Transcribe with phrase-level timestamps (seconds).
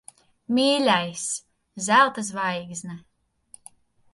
[0.57, 1.25] Mīļais!
[1.89, 2.99] Zelta zvaigzne.